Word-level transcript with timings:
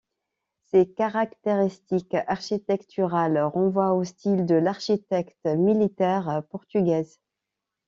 Ces 0.71 0.87
caractéristiques 0.91 2.15
architecturales 2.25 3.37
renvoient 3.43 3.93
au 3.93 4.03
style 4.03 4.47
de 4.47 4.55
l'architecte 4.55 5.45
militaire 5.45 6.41
portugaise. 6.49 7.19